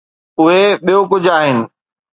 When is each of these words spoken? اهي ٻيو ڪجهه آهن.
اهي 0.39 0.61
ٻيو 0.83 0.99
ڪجهه 1.11 1.33
آهن. 1.39 1.57